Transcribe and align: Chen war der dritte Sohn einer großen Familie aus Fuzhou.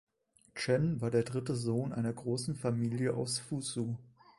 Chen 0.55 0.99
war 0.99 1.11
der 1.11 1.21
dritte 1.21 1.55
Sohn 1.55 1.93
einer 1.93 2.11
großen 2.11 2.55
Familie 2.55 3.13
aus 3.13 3.37
Fuzhou. 3.37 3.97